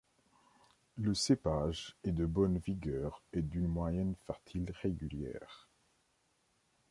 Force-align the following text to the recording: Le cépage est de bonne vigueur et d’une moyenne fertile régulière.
Le 0.97 1.13
cépage 1.13 1.95
est 2.03 2.11
de 2.11 2.25
bonne 2.25 2.57
vigueur 2.57 3.21
et 3.33 3.43
d’une 3.43 3.67
moyenne 3.67 4.15
fertile 4.25 4.73
régulière. 4.81 5.69